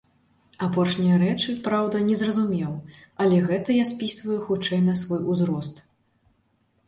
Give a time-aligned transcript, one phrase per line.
[0.67, 2.71] Апошнія рэчы, праўда, не зразумеў,
[3.25, 5.75] але гэта я спісваю хутчэй на свой узрост.